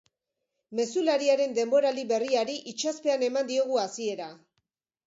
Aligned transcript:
Mezulariaren 0.79 1.53
denboraldi 1.59 2.07
berriari 2.13 2.59
itsaspean 2.73 3.31
eman 3.31 3.53
diogu 3.55 3.83
hasiera. 3.87 4.35